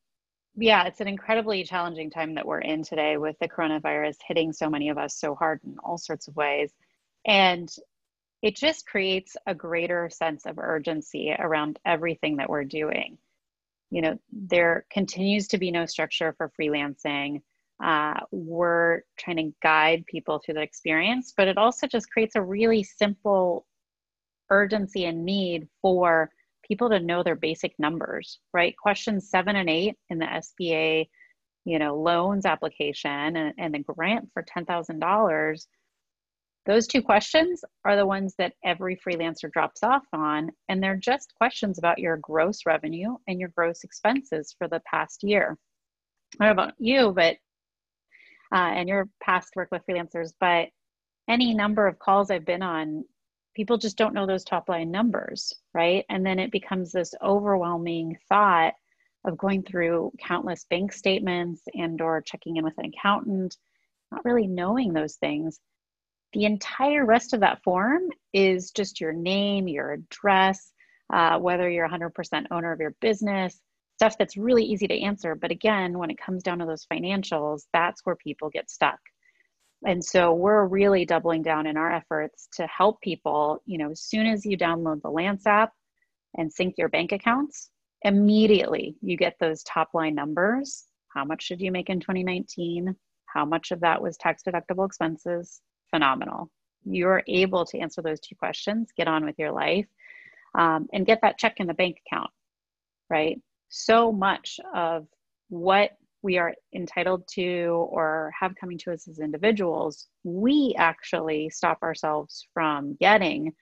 yeah 0.56 0.84
it's 0.84 1.00
an 1.00 1.08
incredibly 1.08 1.64
challenging 1.64 2.10
time 2.10 2.34
that 2.34 2.46
we're 2.46 2.60
in 2.60 2.82
today 2.82 3.16
with 3.16 3.36
the 3.40 3.48
coronavirus 3.48 4.16
hitting 4.26 4.52
so 4.52 4.68
many 4.68 4.88
of 4.88 4.98
us 4.98 5.18
so 5.18 5.34
hard 5.34 5.60
in 5.64 5.76
all 5.82 5.98
sorts 5.98 6.28
of 6.28 6.36
ways 6.36 6.72
and 7.26 7.68
it 8.42 8.56
just 8.56 8.86
creates 8.86 9.36
a 9.46 9.54
greater 9.54 10.10
sense 10.12 10.46
of 10.46 10.58
urgency 10.58 11.32
around 11.38 11.78
everything 11.86 12.36
that 12.36 12.50
we're 12.50 12.64
doing 12.64 13.16
you 13.92 14.00
know, 14.00 14.18
there 14.32 14.86
continues 14.90 15.46
to 15.48 15.58
be 15.58 15.70
no 15.70 15.84
structure 15.84 16.34
for 16.38 16.50
freelancing. 16.58 17.42
Uh, 17.84 18.20
we're 18.30 19.02
trying 19.18 19.36
to 19.36 19.52
guide 19.62 20.06
people 20.06 20.38
through 20.38 20.54
the 20.54 20.62
experience, 20.62 21.34
but 21.36 21.46
it 21.46 21.58
also 21.58 21.86
just 21.86 22.10
creates 22.10 22.34
a 22.34 22.40
really 22.40 22.82
simple 22.82 23.66
urgency 24.48 25.04
and 25.04 25.26
need 25.26 25.68
for 25.82 26.30
people 26.66 26.90
to 26.90 27.00
know 27.00 27.22
their 27.22 27.36
basic 27.36 27.74
numbers, 27.78 28.38
right? 28.52 28.76
Questions 28.76 29.30
seven 29.30 29.56
and 29.56 29.68
eight 29.68 29.96
in 30.10 30.18
the 30.18 30.26
SBA, 30.26 31.08
you 31.64 31.78
know, 31.78 31.96
loans 31.96 32.46
application 32.46 33.36
and, 33.36 33.54
and 33.58 33.74
the 33.74 33.80
grant 33.80 34.28
for 34.32 34.44
$10,000 34.44 35.66
those 36.64 36.86
two 36.86 37.02
questions 37.02 37.64
are 37.84 37.96
the 37.96 38.06
ones 38.06 38.34
that 38.38 38.52
every 38.64 38.96
freelancer 38.96 39.50
drops 39.50 39.82
off 39.82 40.04
on, 40.12 40.50
and 40.68 40.80
they're 40.80 40.96
just 40.96 41.34
questions 41.34 41.78
about 41.78 41.98
your 41.98 42.18
gross 42.18 42.60
revenue 42.66 43.16
and 43.26 43.40
your 43.40 43.48
gross 43.56 43.82
expenses 43.82 44.54
for 44.56 44.68
the 44.68 44.80
past 44.88 45.24
year. 45.24 45.58
I 46.38 46.46
don't 46.46 46.56
know 46.56 46.62
about 46.62 46.74
you, 46.78 47.12
but 47.12 47.36
uh, 48.54 48.70
and 48.74 48.88
your 48.88 49.08
past 49.20 49.56
work 49.56 49.70
with 49.72 49.82
freelancers, 49.88 50.32
but 50.38 50.68
any 51.28 51.52
number 51.52 51.86
of 51.86 51.98
calls 51.98 52.30
I've 52.30 52.44
been 52.44 52.62
on, 52.62 53.04
people 53.54 53.78
just 53.78 53.96
don't 53.96 54.14
know 54.14 54.26
those 54.26 54.44
top 54.44 54.68
line 54.68 54.90
numbers, 54.90 55.54
right? 55.74 56.04
And 56.08 56.24
then 56.24 56.38
it 56.38 56.52
becomes 56.52 56.92
this 56.92 57.14
overwhelming 57.22 58.18
thought 58.28 58.74
of 59.24 59.38
going 59.38 59.62
through 59.62 60.12
countless 60.18 60.64
bank 60.70 60.92
statements 60.92 61.62
and 61.74 62.00
or 62.00 62.22
checking 62.22 62.56
in 62.56 62.64
with 62.64 62.78
an 62.78 62.86
accountant, 62.86 63.56
not 64.10 64.24
really 64.24 64.46
knowing 64.46 64.92
those 64.92 65.16
things 65.16 65.60
the 66.32 66.44
entire 66.44 67.04
rest 67.04 67.34
of 67.34 67.40
that 67.40 67.62
form 67.62 68.08
is 68.32 68.70
just 68.70 69.00
your 69.00 69.12
name, 69.12 69.68
your 69.68 69.92
address, 69.92 70.72
uh, 71.12 71.38
whether 71.38 71.68
you're 71.68 71.88
100% 71.88 72.46
owner 72.50 72.72
of 72.72 72.80
your 72.80 72.94
business, 73.00 73.60
stuff 73.98 74.16
that's 74.18 74.36
really 74.36 74.64
easy 74.64 74.86
to 74.88 75.00
answer. 75.00 75.34
But 75.34 75.50
again, 75.50 75.98
when 75.98 76.10
it 76.10 76.18
comes 76.18 76.42
down 76.42 76.58
to 76.60 76.66
those 76.66 76.86
financials, 76.90 77.64
that's 77.72 78.00
where 78.04 78.16
people 78.16 78.50
get 78.50 78.70
stuck. 78.70 78.98
And 79.84 80.04
so 80.04 80.32
we're 80.32 80.66
really 80.66 81.04
doubling 81.04 81.42
down 81.42 81.66
in 81.66 81.76
our 81.76 81.90
efforts 81.90 82.48
to 82.54 82.66
help 82.66 83.00
people, 83.00 83.62
you 83.66 83.78
know, 83.78 83.90
as 83.90 84.00
soon 84.00 84.26
as 84.26 84.46
you 84.46 84.56
download 84.56 85.02
the 85.02 85.10
Lance 85.10 85.46
app 85.46 85.72
and 86.38 86.52
sync 86.52 86.78
your 86.78 86.88
bank 86.88 87.12
accounts, 87.12 87.70
immediately 88.02 88.96
you 89.02 89.16
get 89.16 89.36
those 89.40 89.62
top 89.64 89.88
line 89.92 90.14
numbers. 90.14 90.84
How 91.08 91.24
much 91.24 91.48
did 91.48 91.60
you 91.60 91.72
make 91.72 91.90
in 91.90 92.00
2019? 92.00 92.94
How 93.26 93.44
much 93.44 93.70
of 93.70 93.80
that 93.80 94.00
was 94.00 94.16
tax 94.16 94.42
deductible 94.46 94.86
expenses? 94.86 95.60
Phenomenal. 95.90 96.50
You're 96.84 97.22
able 97.26 97.64
to 97.66 97.78
answer 97.78 98.02
those 98.02 98.20
two 98.20 98.34
questions, 98.36 98.90
get 98.96 99.08
on 99.08 99.24
with 99.24 99.38
your 99.38 99.52
life, 99.52 99.86
um, 100.54 100.88
and 100.92 101.06
get 101.06 101.20
that 101.22 101.38
check 101.38 101.58
in 101.58 101.66
the 101.66 101.74
bank 101.74 101.98
account, 102.06 102.30
right? 103.10 103.40
So 103.68 104.12
much 104.12 104.60
of 104.74 105.06
what 105.48 105.92
we 106.22 106.38
are 106.38 106.54
entitled 106.74 107.26
to 107.34 107.86
or 107.90 108.32
have 108.38 108.54
coming 108.54 108.78
to 108.78 108.92
us 108.92 109.08
as 109.08 109.18
individuals, 109.18 110.06
we 110.24 110.74
actually 110.78 111.50
stop 111.50 111.82
ourselves 111.82 112.46
from 112.54 112.96
getting 113.00 113.52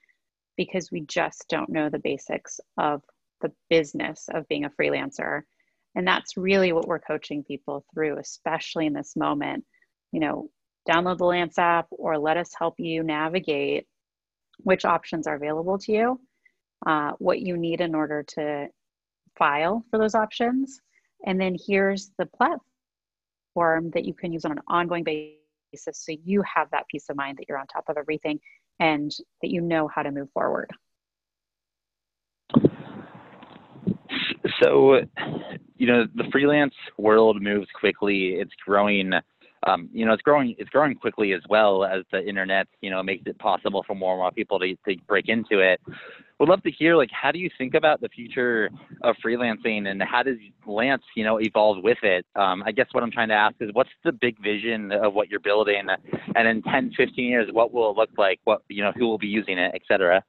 because 0.57 0.91
we 0.91 1.01
just 1.01 1.45
don't 1.49 1.69
know 1.69 1.89
the 1.89 1.99
basics 1.99 2.59
of 2.77 3.01
the 3.41 3.51
business 3.69 4.27
of 4.33 4.47
being 4.47 4.65
a 4.65 4.69
freelancer. 4.69 5.41
And 5.95 6.07
that's 6.07 6.37
really 6.37 6.71
what 6.71 6.87
we're 6.87 6.99
coaching 6.99 7.43
people 7.43 7.83
through, 7.93 8.17
especially 8.17 8.85
in 8.85 8.93
this 8.93 9.15
moment. 9.15 9.65
You 10.11 10.19
know, 10.19 10.49
download 10.89 11.17
the 11.17 11.25
Lance 11.25 11.57
app 11.57 11.87
or 11.89 12.17
let 12.17 12.37
us 12.37 12.51
help 12.57 12.75
you 12.79 13.03
navigate 13.03 13.87
which 14.59 14.85
options 14.85 15.27
are 15.27 15.35
available 15.35 15.79
to 15.79 15.91
you, 15.91 16.19
uh, 16.85 17.11
what 17.17 17.39
you 17.39 17.57
need 17.57 17.81
in 17.81 17.95
order 17.95 18.23
to 18.23 18.67
file 19.37 19.83
for 19.89 19.97
those 19.97 20.15
options. 20.15 20.79
And 21.25 21.39
then 21.39 21.55
here's 21.67 22.11
the 22.17 22.25
platform 22.25 23.91
that 23.91 24.05
you 24.05 24.13
can 24.13 24.31
use 24.31 24.45
on 24.45 24.51
an 24.51 24.61
ongoing 24.67 25.03
basis 25.03 25.37
so 25.93 26.13
you 26.23 26.43
have 26.53 26.69
that 26.71 26.87
peace 26.89 27.05
of 27.09 27.15
mind 27.15 27.37
that 27.37 27.45
you're 27.47 27.57
on 27.57 27.67
top 27.67 27.85
of 27.87 27.97
everything 27.97 28.39
and 28.79 29.11
that 29.41 29.49
you 29.49 29.61
know 29.61 29.87
how 29.87 30.03
to 30.03 30.11
move 30.11 30.29
forward. 30.33 30.69
So, 34.61 34.99
you 35.77 35.87
know, 35.87 36.05
the 36.15 36.25
freelance 36.31 36.73
world 36.97 37.41
moves 37.41 37.67
quickly. 37.79 38.35
It's 38.35 38.53
growing. 38.65 39.13
Um, 39.67 39.89
you 39.93 40.05
know, 40.05 40.13
it's 40.13 40.21
growing. 40.21 40.55
It's 40.57 40.69
growing 40.69 40.95
quickly 40.95 41.33
as 41.33 41.41
well 41.49 41.83
as 41.83 42.03
the 42.11 42.27
internet. 42.27 42.67
You 42.81 42.89
know, 42.89 43.01
makes 43.01 43.23
it 43.27 43.37
possible 43.39 43.83
for 43.85 43.95
more 43.95 44.13
and 44.13 44.19
more 44.19 44.31
people 44.31 44.59
to 44.59 44.75
to 44.87 44.95
break 45.07 45.29
into 45.29 45.59
it. 45.59 45.79
Would 46.41 46.49
love 46.49 46.63
to 46.63 46.71
hear, 46.71 46.95
like, 46.95 47.11
how 47.11 47.31
do 47.31 47.37
you 47.37 47.51
think 47.55 47.75
about 47.75 48.01
the 48.01 48.09
future 48.09 48.71
of 49.03 49.15
freelancing, 49.23 49.87
and 49.87 50.01
how 50.01 50.23
does 50.23 50.37
Lance, 50.65 51.03
you 51.15 51.23
know, 51.23 51.39
evolve 51.39 51.83
with 51.83 51.99
it? 52.01 52.25
Um, 52.35 52.63
I 52.65 52.71
guess 52.71 52.87
what 52.93 53.03
I'm 53.03 53.11
trying 53.11 53.27
to 53.27 53.35
ask 53.35 53.53
is, 53.59 53.69
what's 53.73 53.91
the 54.03 54.11
big 54.11 54.41
vision 54.41 54.91
of 54.91 55.13
what 55.13 55.29
you're 55.29 55.39
building, 55.39 55.85
and 56.35 56.47
in 56.47 56.63
10, 56.63 56.93
15 56.97 57.25
years, 57.29 57.47
what 57.51 57.71
will 57.71 57.91
it 57.91 57.95
look 57.95 58.09
like? 58.17 58.39
What 58.45 58.63
you 58.69 58.83
know, 58.83 58.91
who 58.91 59.07
will 59.07 59.19
be 59.19 59.27
using 59.27 59.59
it, 59.59 59.71
et 59.75 59.83
cetera? 59.87 60.23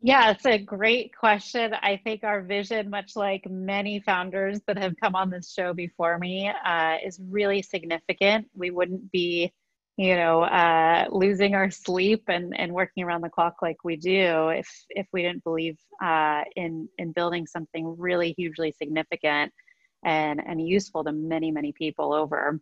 Yeah, 0.00 0.32
it's 0.32 0.46
a 0.46 0.58
great 0.58 1.16
question. 1.16 1.72
I 1.72 2.00
think 2.02 2.24
our 2.24 2.42
vision, 2.42 2.90
much 2.90 3.14
like 3.14 3.48
many 3.48 4.00
founders 4.00 4.62
that 4.66 4.78
have 4.78 4.94
come 5.00 5.14
on 5.14 5.30
this 5.30 5.52
show 5.52 5.72
before 5.72 6.18
me, 6.18 6.50
uh, 6.64 6.96
is 7.04 7.20
really 7.30 7.62
significant. 7.62 8.48
We 8.52 8.72
wouldn't 8.72 9.12
be, 9.12 9.52
you 9.96 10.14
know, 10.14 10.42
uh, 10.42 11.06
losing 11.10 11.54
our 11.54 11.70
sleep 11.70 12.24
and, 12.28 12.58
and 12.58 12.72
working 12.72 13.02
around 13.02 13.22
the 13.22 13.30
clock 13.30 13.56
like 13.62 13.82
we 13.82 13.96
do 13.96 14.48
if 14.50 14.68
if 14.90 15.06
we 15.12 15.22
didn't 15.22 15.42
believe 15.42 15.78
uh, 16.04 16.42
in 16.54 16.88
in 16.98 17.12
building 17.12 17.46
something 17.46 17.96
really 17.98 18.34
hugely 18.36 18.72
significant 18.72 19.52
and 20.04 20.40
and 20.46 20.66
useful 20.66 21.02
to 21.02 21.12
many 21.12 21.50
many 21.50 21.72
people 21.72 22.12
over. 22.12 22.60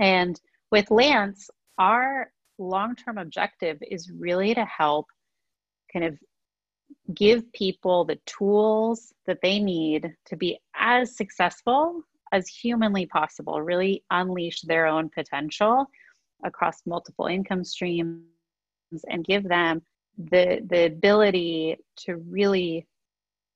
And 0.00 0.40
with 0.72 0.90
Lance, 0.90 1.50
our 1.78 2.32
long 2.58 2.96
term 2.96 3.18
objective 3.18 3.78
is 3.82 4.10
really 4.10 4.54
to 4.54 4.64
help 4.64 5.06
kind 5.92 6.06
of 6.06 6.18
give 7.14 7.52
people 7.52 8.04
the 8.06 8.18
tools 8.24 9.12
that 9.26 9.38
they 9.42 9.58
need 9.58 10.14
to 10.24 10.36
be 10.36 10.58
as 10.74 11.16
successful 11.16 12.02
as 12.32 12.48
humanly 12.48 13.06
possible, 13.06 13.60
really 13.60 14.02
unleash 14.10 14.62
their 14.62 14.86
own 14.86 15.10
potential 15.10 15.86
across 16.46 16.82
multiple 16.86 17.26
income 17.26 17.64
streams 17.64 18.22
and 19.10 19.24
give 19.24 19.44
them 19.44 19.82
the 20.18 20.60
the 20.68 20.86
ability 20.86 21.76
to 21.96 22.16
really 22.16 22.86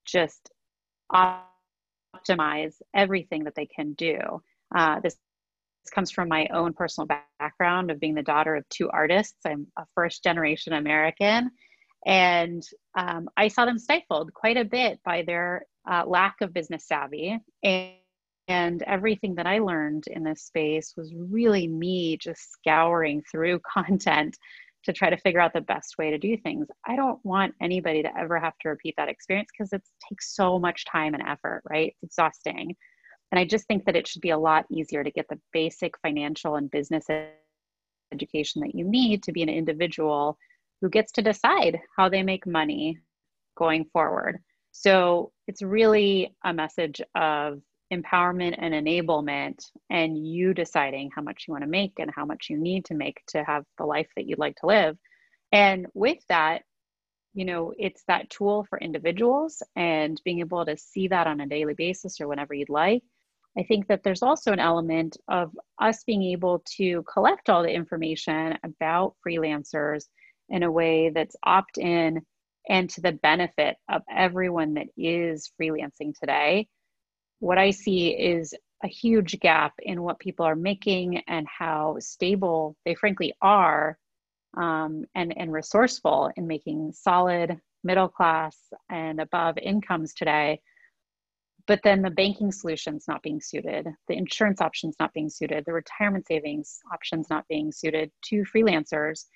just 0.05 0.51
optimize 1.13 2.75
everything 2.95 3.45
that 3.45 3.55
they 3.55 3.67
can 3.67 3.93
do. 3.95 4.19
Uh, 4.75 5.01
this, 5.01 5.17
this 5.85 5.91
comes 5.91 6.11
from 6.11 6.29
my 6.29 6.47
own 6.53 6.73
personal 6.73 7.09
background 7.39 7.91
of 7.91 7.99
being 7.99 8.15
the 8.15 8.23
daughter 8.23 8.55
of 8.57 8.69
two 8.69 8.91
artists. 8.91 9.39
I'm 9.47 9.67
a 9.79 9.85
first 9.95 10.23
generation 10.23 10.75
American 10.75 11.51
and 12.07 12.63
um, 12.97 13.29
I 13.37 13.49
saw 13.49 13.65
them 13.65 13.79
stifled 13.79 14.33
quite 14.33 14.57
a 14.57 14.65
bit 14.65 15.01
by 15.05 15.23
their 15.23 15.67
uh, 15.91 16.05
lack 16.07 16.37
of 16.41 16.53
business 16.55 16.87
savvy. 16.87 17.39
And, 17.63 17.93
and 18.49 18.83
everything 18.83 19.35
that 19.37 19.47
I 19.47 19.59
learned 19.59 20.05
in 20.09 20.25
this 20.25 20.43
space 20.43 20.95
was 20.97 21.15
really 21.15 21.69
me 21.69 22.17
just 22.17 22.53
scouring 22.53 23.23
through 23.31 23.61
content 23.67 24.37
to 24.85 24.93
try 24.93 25.11
to 25.11 25.17
figure 25.19 25.41
out 25.41 25.53
the 25.53 25.61
best 25.61 25.99
way 25.99 26.11
to 26.11 26.19
do 26.19 26.37
things. 26.39 26.67
I 26.87 26.97
don't 26.97 27.25
want 27.25 27.55
anybody 27.61 28.03
to 28.03 28.19
ever 28.19 28.39
have 28.39 28.57
to 28.63 28.71
repeat 28.71 28.95
that 28.97 29.11
experience 29.11 29.51
because 29.57 29.73
it 29.73 29.83
takes 30.09 30.35
so 30.35 30.59
much 30.59 30.87
time 30.87 31.15
and 31.15 31.23
effort, 31.23 31.63
right? 31.69 31.95
It's 32.03 32.15
exhausting. 32.15 32.75
And 33.31 33.39
I 33.39 33.45
just 33.45 33.67
think 33.67 33.85
that 33.85 33.97
it 33.97 34.09
should 34.09 34.23
be 34.23 34.31
a 34.31 34.39
lot 34.39 34.65
easier 34.71 35.05
to 35.05 35.11
get 35.11 35.27
the 35.29 35.39
basic 35.53 35.99
financial 35.99 36.57
and 36.57 36.71
business 36.71 37.07
education 38.13 38.63
that 38.63 38.75
you 38.75 38.85
need 38.85 39.23
to 39.25 39.33
be 39.33 39.43
an 39.43 39.49
individual 39.49 40.37
who 40.81 40.89
gets 40.89 41.13
to 41.13 41.23
decide 41.23 41.79
how 41.97 42.09
they 42.09 42.23
make 42.23 42.47
money 42.47 42.99
going 43.57 43.85
forward. 43.93 44.39
So 44.73 45.33
it's 45.47 45.63
really 45.63 46.35
a 46.45 46.53
message 46.55 47.01
of 47.15 47.61
empowerment 47.93 48.55
and 48.59 48.75
enablement, 48.75 49.65
and 49.89 50.27
you 50.27 50.55
deciding 50.55 51.11
how 51.15 51.23
much 51.23 51.45
you 51.47 51.53
want 51.53 51.65
to 51.65 51.71
make 51.71 51.95
and 51.99 52.11
how 52.15 52.25
much 52.25 52.47
you 52.49 52.59
need 52.59 52.85
to 52.87 52.95
make 52.95 53.21
to 53.29 53.43
have 53.45 53.65
the 53.79 53.85
life 53.85 54.09
that 54.17 54.27
you'd 54.27 54.39
like 54.39 54.57
to 54.57 54.67
live. 54.67 54.97
And 55.53 55.87
with 55.95 56.19
that, 56.29 56.63
you 57.35 57.45
know, 57.45 57.73
it's 57.79 58.03
that 58.09 58.31
tool 58.31 58.67
for 58.69 58.79
individuals 58.79 59.63
and 59.77 60.21
being 60.25 60.41
able 60.41 60.65
to 60.67 60.77
see 60.77 61.09
that 61.09 61.27
on 61.27 61.41
a 61.41 61.47
daily 61.47 61.75
basis 61.75 62.21
or 62.21 62.29
whenever 62.29 62.55
you'd 62.55 62.69
like. 62.69 63.03
I 63.59 63.65
think 63.65 63.89
that 63.89 64.03
there's 64.05 64.23
also 64.23 64.53
an 64.53 64.61
element 64.61 65.17
of 65.29 65.53
us 65.81 66.05
being 66.05 66.23
able 66.23 66.63
to 66.77 67.03
collect 67.13 67.49
all 67.49 67.63
the 67.63 67.73
information 67.73 68.57
about 68.65 69.15
freelancers 69.27 70.05
in 70.49 70.63
a 70.63 70.71
way 70.71 71.11
that's 71.11 71.37
opt 71.45 71.79
in 71.79 72.21
and 72.69 72.89
to 72.91 73.01
the 73.01 73.13
benefit 73.13 73.77
of 73.89 74.03
everyone 74.15 74.75
that 74.75 74.87
is 74.97 75.51
freelancing 75.61 76.15
today. 76.19 76.69
What 77.41 77.59
I 77.59 77.71
see 77.71 78.11
is 78.11 78.55
a 78.85 78.89
huge 78.89 79.39
gap 79.41 79.73
in 79.83 80.03
what 80.03 80.19
people 80.19 80.47
are 80.47 80.57
making 80.57 81.23
and 81.27 81.47
how 81.47 81.97
stable 81.99 82.77
they 82.85 82.95
frankly 82.95 83.35
are 83.43 83.99
um, 84.57 85.05
and, 85.15 85.37
and 85.37 85.53
resourceful 85.53 86.31
in 86.37 86.47
making 86.47 86.93
solid 86.93 87.59
middle 87.85 88.09
class 88.09 88.57
and 88.91 89.21
above 89.21 89.57
incomes 89.59 90.15
today. 90.15 90.61
But 91.67 91.81
then 91.85 92.03
the 92.03 92.11
banking 92.11 92.53
solutions 92.53 93.05
not 93.07 93.23
being 93.23 93.41
suited 93.41 93.87
the 94.09 94.17
insurance 94.17 94.61
options 94.61 94.97
not 94.99 95.13
being 95.13 95.31
suited 95.31 95.65
the 95.65 95.73
retirement 95.73 96.27
savings 96.27 96.81
options 96.93 97.31
not 97.31 97.47
being 97.49 97.71
suited 97.71 98.11
to 98.27 98.45
freelancers. 98.45 99.27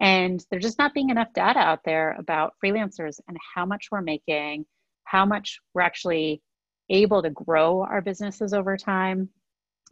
And 0.00 0.44
there's 0.50 0.64
just 0.64 0.78
not 0.78 0.94
being 0.94 1.10
enough 1.10 1.32
data 1.34 1.58
out 1.60 1.80
there 1.84 2.16
about 2.18 2.54
freelancers 2.62 3.20
and 3.28 3.36
how 3.54 3.64
much 3.64 3.88
we're 3.92 4.00
making, 4.00 4.66
how 5.04 5.24
much 5.24 5.60
we're 5.72 5.82
actually 5.82 6.42
able 6.90 7.22
to 7.22 7.30
grow 7.30 7.82
our 7.82 8.00
businesses 8.00 8.52
over 8.52 8.76
time, 8.76 9.28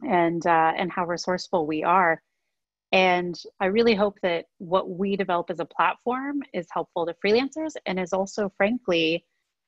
and 0.07 0.47
uh, 0.47 0.73
and 0.77 0.91
how 0.91 1.07
resourceful 1.07 1.67
we 1.67 1.85
are. 1.85 2.23
And 2.93 3.41
I 3.59 3.67
really 3.67 3.95
hope 3.95 4.19
that 4.23 4.47
what 4.59 4.91
we 4.91 5.17
develop 5.17 5.49
as 5.51 5.61
a 5.61 5.65
platform 5.65 6.43
is 6.53 6.67
helpful 6.71 7.07
to 7.07 7.15
freelancers 7.25 7.73
and 7.87 7.99
is 7.99 8.13
also, 8.13 8.53
frankly, 8.59 9.25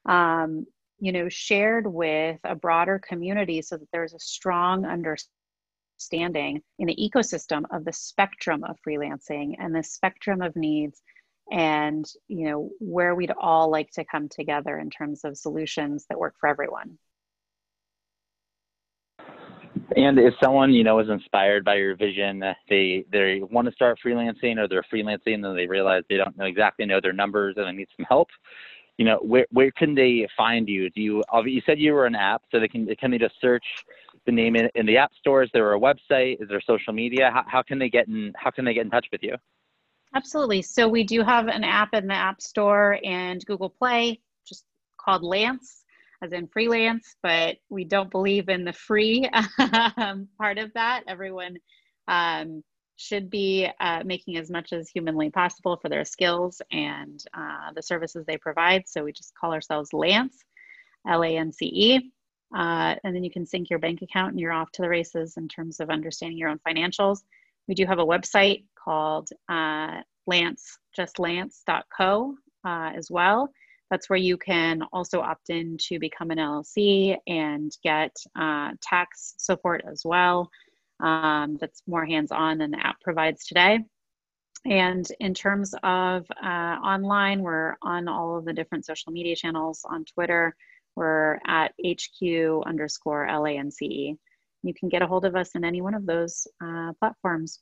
um, 0.07 0.67
you 0.99 1.11
know, 1.11 1.31
shared 1.31 1.87
with 1.87 2.39
a 2.45 2.55
broader 2.55 2.99
community 2.99 3.63
so 3.63 3.79
that 3.79 3.89
there's 3.93 4.13
a 4.13 4.19
strong 4.19 4.85
understanding 4.85 6.61
in 6.79 6.87
the 6.87 6.97
ecosystem 6.97 7.63
of 7.71 7.87
the 7.87 7.93
spectrum 7.93 8.63
of 8.65 8.77
freelancing 8.87 9.55
and 9.59 9.75
the 9.75 9.83
spectrum 9.83 10.43
of 10.43 10.55
needs 10.55 11.01
and 11.53 12.07
you 12.29 12.49
know 12.49 12.71
where 12.81 13.15
we'd 13.15 13.33
all 13.39 13.71
like 13.71 13.91
to 13.91 14.05
come 14.05 14.29
together 14.29 14.79
in 14.79 14.89
terms 14.89 15.25
of 15.25 15.37
solutions 15.37 16.07
that 16.09 16.19
work 16.19 16.35
for 16.41 16.49
everyone 16.49 16.99
and 19.97 20.19
if 20.19 20.35
someone 20.43 20.73
you 20.73 20.85
know 20.85 20.99
is 20.99 21.09
inspired 21.09 21.65
by 21.65 21.75
your 21.77 21.97
vision 21.97 22.43
uh, 22.43 22.55
they 22.69 23.05
they 23.13 23.41
want 23.51 23.67
to 23.67 23.73
start 23.73 23.99
freelancing 24.05 24.59
or 24.59 24.69
they're 24.69 24.85
freelancing 24.93 25.45
and 25.45 25.59
they 25.59 25.67
realize 25.67 26.03
they 26.09 26.17
don't 26.17 26.37
know 26.37 26.45
exactly 26.45 26.87
know 26.87 27.01
their 27.01 27.13
numbers 27.13 27.55
and 27.57 27.67
they 27.67 27.73
need 27.73 27.89
some 27.97 28.07
help 28.09 28.29
you 28.97 29.05
know, 29.05 29.19
where 29.23 29.47
where 29.51 29.71
can 29.73 29.95
they 29.95 30.29
find 30.37 30.69
you? 30.69 30.89
Do 30.91 31.01
you 31.01 31.23
you 31.45 31.63
said 31.67 31.79
you 31.79 31.93
were 31.93 32.07
an 32.07 32.15
app, 32.15 32.43
so 32.51 32.61
they 32.61 32.69
can 32.69 32.87
can 32.97 33.11
they 33.11 33.19
just 33.19 33.35
search 33.41 33.65
the 34.27 34.33
name 34.33 34.57
in, 34.57 34.69
in 34.75 34.87
the 34.87 34.97
app 34.97 35.13
stores? 35.19 35.49
Is 35.49 35.51
there 35.53 35.75
a 35.75 35.81
website? 35.81 36.41
Is 36.41 36.49
there 36.49 36.61
social 36.61 36.93
media? 36.93 37.31
How, 37.33 37.45
how 37.47 37.63
can 37.63 37.79
they 37.79 37.89
get 37.89 38.07
in 38.07 38.33
how 38.37 38.51
can 38.51 38.65
they 38.65 38.75
get 38.75 38.85
in 38.85 38.91
touch 38.91 39.07
with 39.11 39.23
you? 39.23 39.37
Absolutely. 40.15 40.63
So 40.63 40.87
we 40.89 41.03
do 41.03 41.23
have 41.23 41.49
an 41.49 41.65
app 41.65 41.93
in 41.93 42.07
the 42.07 42.15
App 42.15 42.41
Store 42.41 43.01
and 43.03 43.45
Google 43.47 43.69
Play, 43.69 44.21
just 44.47 44.65
called 44.97 45.25
Lance, 45.25 45.84
as 46.23 46.33
in 46.33 46.49
freelance, 46.49 47.17
but 47.23 47.57
we 47.69 47.85
don't 47.85 48.11
believe 48.11 48.49
in 48.49 48.65
the 48.65 48.73
free 48.73 49.29
um, 49.97 50.29
part 50.39 50.59
of 50.59 50.73
that. 50.75 51.03
Everyone 51.07 51.57
um, 52.09 52.63
should 52.97 53.29
be 53.29 53.69
uh, 53.81 54.03
making 54.05 54.37
as 54.37 54.51
much 54.51 54.73
as 54.73 54.89
humanly 54.89 55.31
possible 55.31 55.77
for 55.81 55.89
their 55.89 56.05
skills 56.05 56.63
and 56.71 57.25
uh, 57.35 57.73
the 57.75 57.83
services 57.83 58.25
they 58.27 58.39
provide. 58.39 58.85
So 58.87 59.05
we 59.05 59.13
just 59.13 59.35
call 59.35 59.53
ourselves 59.53 59.93
Lance, 59.93 60.39
L 61.09 61.25
A 61.25 61.37
N 61.37 61.53
C 61.53 61.67
E. 61.67 62.11
Uh, 62.57 62.95
and 63.03 63.15
then 63.15 63.25
you 63.25 63.31
can 63.31 63.47
sync 63.47 63.69
your 63.69 63.81
bank 63.81 64.01
account 64.03 64.31
and 64.31 64.39
you're 64.39 64.53
off 64.53 64.71
to 64.73 64.83
the 64.83 64.89
races 64.89 65.35
in 65.37 65.49
terms 65.49 65.81
of 65.81 65.91
understanding 65.91 66.39
your 66.39 66.51
own 66.51 66.61
financials. 66.67 67.23
We 67.67 67.75
do 67.75 67.85
have 67.87 67.99
a 67.99 68.07
website 68.07 68.65
called 68.77 69.31
uh, 69.49 70.03
Lance, 70.27 70.79
just 70.95 71.19
lance.co 71.19 72.35
uh, 72.65 72.91
as 72.95 73.11
well. 73.11 73.51
That's 73.95 74.11
where 74.11 74.19
you 74.19 74.37
can 74.37 74.83
also 74.93 75.21
opt 75.21 75.51
in 75.51 75.77
to 75.83 76.01
become 76.01 76.33
an 76.33 76.39
LLC 76.39 77.17
and 77.29 77.71
get 77.85 78.11
uh, 78.35 78.73
tax 78.83 79.35
support 79.39 79.85
as 79.89 80.03
well 80.05 80.51
um, 80.99 81.59
that's 81.61 81.81
more 81.87 82.05
hands-on 82.05 82.59
than 82.59 82.73
the 82.73 82.85
app 82.85 83.01
provides 83.01 83.47
today. 83.47 83.79
And 84.65 85.07
in 85.21 85.33
terms 85.33 85.77
of 85.85 86.27
uh, 86.43 86.47
online, 86.85 87.41
we're 87.41 87.77
on 87.83 88.09
all 88.09 88.37
of 88.37 88.45
the 88.45 88.53
different 88.53 88.85
social 88.85 89.13
media 89.13 89.37
channels 89.37 89.83
on 89.89 90.05
Twitter. 90.05 90.57
We're 90.97 91.39
at 91.47 91.73
HQ 91.87 92.67
underscore 92.67 93.29
LANCE. 93.29 93.81
You 93.81 94.75
can 94.75 94.89
get 94.89 95.03
a 95.03 95.07
hold 95.07 95.25
of 95.25 95.37
us 95.37 95.55
in 95.55 95.65
any 95.65 95.83
one 95.83 95.95
of 95.95 96.05
those 96.05 96.49
uh, 96.61 96.95
platforms. 96.99 97.61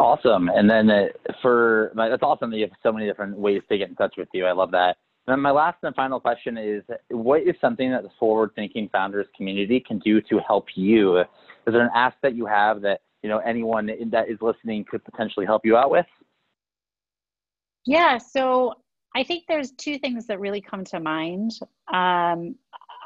Awesome. 0.00 0.48
And 0.48 0.68
then 0.68 0.90
uh, 0.90 1.06
for 1.42 1.92
that's 1.94 2.22
awesome 2.22 2.50
that 2.50 2.56
you 2.56 2.64
have 2.64 2.72
so 2.82 2.92
many 2.92 3.06
different 3.06 3.36
ways 3.36 3.62
to 3.68 3.78
get 3.78 3.88
in 3.88 3.94
touch 3.96 4.14
with 4.16 4.28
you. 4.32 4.46
I 4.46 4.52
love 4.52 4.70
that. 4.72 4.96
Then 5.26 5.40
my 5.40 5.50
last 5.50 5.78
and 5.82 5.94
final 5.94 6.20
question 6.20 6.58
is, 6.58 6.82
what 7.08 7.42
is 7.42 7.54
something 7.60 7.90
that 7.90 8.02
the 8.02 8.10
forward-thinking 8.18 8.90
founders 8.92 9.26
community 9.34 9.80
can 9.80 9.98
do 10.00 10.20
to 10.20 10.38
help 10.46 10.66
you? 10.74 11.18
Is 11.18 11.26
there 11.66 11.82
an 11.82 11.90
ask 11.94 12.16
that 12.22 12.34
you 12.34 12.44
have 12.44 12.82
that 12.82 13.00
you 13.22 13.28
know 13.30 13.38
anyone 13.38 13.90
that 14.10 14.28
is 14.28 14.38
listening 14.42 14.84
could 14.84 15.02
potentially 15.04 15.46
help 15.46 15.64
you 15.64 15.76
out 15.76 15.90
with? 15.90 16.06
Yeah, 17.86 18.18
so 18.18 18.74
I 19.14 19.24
think 19.24 19.44
there's 19.46 19.70
two 19.72 19.98
things 19.98 20.26
that 20.26 20.40
really 20.40 20.60
come 20.60 20.84
to 20.86 21.00
mind. 21.00 21.52
Um, 21.92 22.56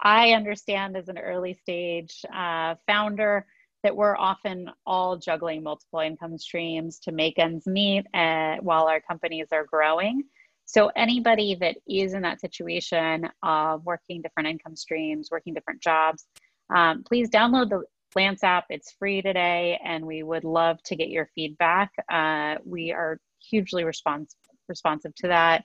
I 0.02 0.32
understand 0.32 0.97
as 0.97 1.08
an 1.08 1.18
early 1.18 1.54
stage 1.54 2.25
uh, 2.35 2.76
founder 2.87 3.47
that 3.82 3.94
we're 3.94 4.16
often 4.16 4.70
all 4.87 5.16
juggling 5.16 5.62
multiple 5.62 6.00
income 6.00 6.37
streams 6.38 6.99
to 7.00 7.12
make 7.12 7.38
ends 7.38 7.66
meet 7.66 8.04
uh, 8.14 8.56
while 8.61 8.87
our 8.87 9.00
companies 9.00 9.49
are 9.52 9.64
growing. 9.64 10.23
So 10.64 10.90
anybody 10.97 11.56
that 11.61 11.76
is 11.88 12.12
in 12.12 12.23
that 12.23 12.40
situation 12.40 13.28
of 13.42 13.85
working 13.87 14.20
different 14.20 14.49
income 14.49 14.76
streams, 14.76 15.30
working 15.30 15.54
different 15.54 15.80
jobs, 15.80 16.26
um, 16.75 17.04
please 17.04 17.30
download 17.30 17.70
the 17.70 17.85
Lance 18.14 18.42
app. 18.42 18.66
It's 18.68 18.92
free 18.92 19.23
today, 19.23 19.80
and 19.85 20.04
we 20.04 20.23
would 20.23 20.44
love 20.44 20.82
to 20.85 20.97
get 20.97 21.08
your 21.08 21.28
feedback. 21.35 21.90
Uh, 22.11 22.56
we 22.64 22.92
are 22.92 23.20
hugely 23.38 23.85
respons- 23.85 24.35
responsive 24.68 25.14
to 25.16 25.28
that 25.28 25.64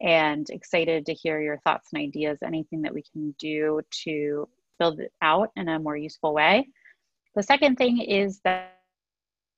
and 0.00 0.48
excited 0.50 1.06
to 1.06 1.14
hear 1.14 1.40
your 1.40 1.58
thoughts 1.58 1.88
and 1.92 2.02
ideas, 2.02 2.38
anything 2.44 2.82
that 2.82 2.92
we 2.92 3.02
can 3.12 3.34
do 3.38 3.80
to 4.04 4.48
build 4.78 5.00
it 5.00 5.12
out 5.22 5.50
in 5.56 5.68
a 5.68 5.78
more 5.78 5.96
useful 5.96 6.34
way. 6.34 6.68
The 7.34 7.42
second 7.42 7.76
thing 7.76 8.00
is 8.00 8.40
that, 8.44 8.78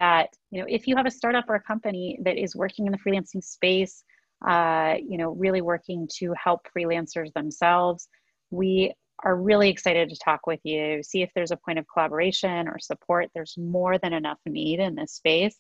that 0.01 0.31
you 0.51 0.61
know, 0.61 0.67
if 0.69 0.87
you 0.87 0.97
have 0.97 1.07
a 1.07 1.11
startup 1.11 1.49
or 1.49 1.55
a 1.55 1.63
company 1.63 2.19
that 2.23 2.37
is 2.37 2.57
working 2.57 2.87
in 2.87 2.93
the 2.93 2.99
freelancing 2.99 3.43
space, 3.43 4.05
uh, 4.47 4.95
you 5.07 5.19
know, 5.19 5.31
really 5.31 5.61
working 5.63 6.09
to 6.19 6.35
help 6.43 6.67
freelancers 6.77 7.33
themselves. 7.33 8.09
We 8.51 8.95
are 9.25 9.35
really 9.35 9.71
excited 9.71 10.11
to 10.11 10.17
talk 10.23 10.47
with 10.47 10.61
you, 10.63 11.03
see 11.03 11.23
if 11.23 11.31
there's 11.35 11.51
a 11.51 11.57
point 11.57 11.79
of 11.79 11.87
collaboration 11.93 12.69
or 12.69 12.79
support. 12.79 13.29
There's 13.35 13.57
more 13.57 13.99
than 13.99 14.13
enough 14.13 14.39
need 14.47 14.79
in 14.79 14.95
this 14.95 15.13
space. 15.13 15.57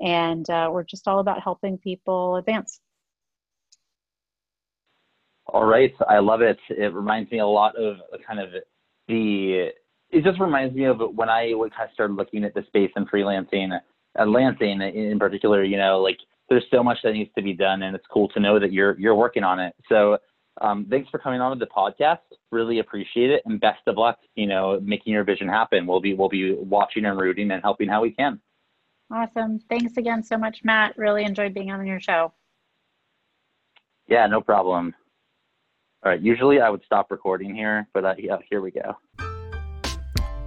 And 0.00 0.48
uh, 0.48 0.70
we're 0.72 0.84
just 0.84 1.08
all 1.08 1.18
about 1.18 1.42
helping 1.42 1.78
people 1.78 2.36
advance. 2.36 2.80
All 5.46 5.64
right. 5.64 5.94
I 6.08 6.20
love 6.20 6.40
it. 6.40 6.58
It 6.70 6.94
reminds 6.94 7.30
me 7.30 7.40
a 7.40 7.46
lot 7.46 7.76
of 7.76 7.96
kind 8.26 8.40
of 8.40 8.50
the, 9.08 9.70
it 10.12 10.22
just 10.24 10.38
reminds 10.38 10.74
me 10.74 10.84
of 10.84 11.00
when 11.14 11.28
I 11.28 11.52
kind 11.52 11.88
of 11.88 11.94
started 11.94 12.14
looking 12.14 12.44
at 12.44 12.54
the 12.54 12.62
space 12.66 12.90
and 12.96 13.10
freelancing, 13.10 13.78
uh, 14.18 14.26
Lansing 14.26 14.82
in 14.82 15.18
particular, 15.18 15.64
you 15.64 15.78
know, 15.78 16.00
like 16.00 16.18
there's 16.48 16.64
so 16.70 16.82
much 16.82 16.98
that 17.02 17.12
needs 17.12 17.30
to 17.34 17.42
be 17.42 17.54
done, 17.54 17.82
and 17.82 17.96
it's 17.96 18.06
cool 18.12 18.28
to 18.28 18.40
know 18.40 18.60
that 18.60 18.72
you're 18.72 18.98
you're 19.00 19.14
working 19.14 19.42
on 19.42 19.58
it. 19.58 19.74
So 19.88 20.18
um, 20.60 20.86
thanks 20.90 21.08
for 21.08 21.18
coming 21.18 21.40
on 21.40 21.56
to 21.56 21.58
the 21.58 21.70
podcast. 21.70 22.18
Really 22.50 22.80
appreciate 22.80 23.30
it, 23.30 23.42
and 23.46 23.58
best 23.58 23.80
of 23.86 23.96
luck. 23.96 24.18
You 24.34 24.46
know, 24.46 24.78
making 24.82 25.14
your 25.14 25.24
vision 25.24 25.48
happen. 25.48 25.86
We'll 25.86 26.00
be 26.00 26.12
we'll 26.12 26.28
be 26.28 26.54
watching 26.54 27.06
and 27.06 27.18
rooting 27.18 27.50
and 27.50 27.62
helping 27.62 27.88
how 27.88 28.02
we 28.02 28.10
can. 28.10 28.38
Awesome. 29.10 29.60
Thanks 29.70 29.96
again 29.96 30.22
so 30.22 30.36
much, 30.36 30.58
Matt. 30.62 30.96
Really 30.98 31.24
enjoyed 31.24 31.54
being 31.54 31.70
on 31.70 31.86
your 31.86 32.00
show. 32.00 32.32
Yeah, 34.08 34.26
no 34.26 34.42
problem. 34.42 34.94
All 36.04 36.10
right. 36.10 36.20
Usually 36.20 36.60
I 36.60 36.68
would 36.68 36.82
stop 36.84 37.10
recording 37.10 37.54
here, 37.54 37.88
but 37.94 38.04
uh, 38.04 38.14
yeah, 38.18 38.36
here 38.50 38.60
we 38.60 38.72
go. 38.72 38.96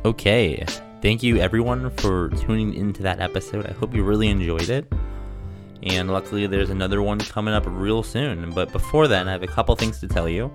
Okay. 0.05 0.63
Thank 1.01 1.23
you 1.23 1.37
everyone 1.37 1.89
for 1.97 2.29
tuning 2.29 2.75
into 2.75 3.01
that 3.01 3.19
episode. 3.19 3.65
I 3.65 3.71
hope 3.73 3.95
you 3.95 4.03
really 4.03 4.27
enjoyed 4.27 4.69
it 4.69 4.85
and 5.81 6.11
luckily 6.11 6.45
there's 6.45 6.69
another 6.69 7.01
one 7.01 7.17
coming 7.17 7.55
up 7.55 7.63
real 7.65 8.03
soon. 8.03 8.51
But 8.51 8.71
before 8.71 9.07
then, 9.07 9.27
I 9.27 9.31
have 9.31 9.41
a 9.41 9.47
couple 9.47 9.75
things 9.75 9.99
to 10.01 10.07
tell 10.07 10.29
you. 10.29 10.53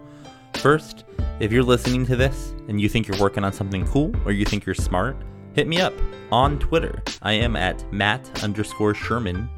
First, 0.54 1.02
if 1.40 1.50
you're 1.50 1.64
listening 1.64 2.06
to 2.06 2.14
this 2.14 2.54
and 2.68 2.80
you 2.80 2.88
think 2.88 3.08
you're 3.08 3.18
working 3.18 3.42
on 3.42 3.52
something 3.52 3.84
cool 3.88 4.14
or 4.24 4.30
you 4.30 4.44
think 4.44 4.64
you're 4.64 4.74
smart, 4.76 5.16
hit 5.54 5.66
me 5.66 5.80
up 5.80 5.94
on 6.30 6.60
Twitter. 6.60 7.02
I 7.22 7.32
am 7.32 7.56
at 7.56 7.92
Matt 7.92 8.44
underscore 8.44 8.94
Sherman, 8.94 9.50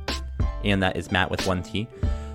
and 0.64 0.82
that 0.82 0.96
is 0.96 1.12
Matt 1.12 1.30
with 1.30 1.46
one 1.46 1.62
T. 1.62 1.86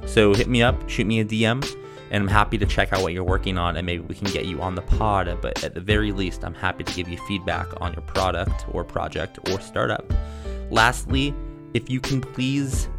So 0.05 0.31
hit 0.35 0.47
me 0.47 0.61
up, 0.61 0.87
shoot 0.87 1.07
me 1.07 1.21
a 1.21 1.25
DM, 1.25 1.65
and 2.11 2.23
I'm 2.23 2.27
happy 2.27 2.57
to 2.57 2.65
check 2.65 2.93
out 2.93 3.01
what 3.01 3.13
you're 3.13 3.23
working 3.23 3.57
on 3.57 3.77
and 3.77 3.85
maybe 3.85 4.03
we 4.03 4.15
can 4.15 4.31
get 4.31 4.45
you 4.45 4.61
on 4.61 4.75
the 4.75 4.81
pod. 4.81 5.37
But 5.41 5.63
at 5.63 5.73
the 5.73 5.81
very 5.81 6.11
least, 6.11 6.43
I'm 6.43 6.53
happy 6.53 6.83
to 6.83 6.93
give 6.93 7.07
you 7.07 7.17
feedback 7.27 7.67
on 7.81 7.93
your 7.93 8.03
product 8.03 8.65
or 8.71 8.83
project 8.83 9.39
or 9.49 9.59
startup. 9.59 10.11
Lastly, 10.69 11.33
if 11.73 11.89
you 11.89 11.99
can 11.99 12.21
please 12.21 12.89